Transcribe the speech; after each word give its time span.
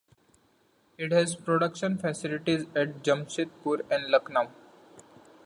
It 0.97 1.11
has 1.11 1.35
production 1.35 1.95
facilities 1.99 2.63
at 2.75 3.03
Jamshedpur 3.03 3.81
and 3.91 4.07
Lucknow. 4.09 4.49